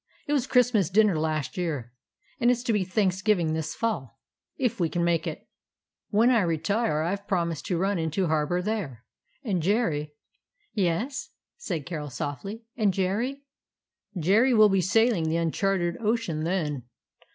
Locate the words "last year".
1.19-1.93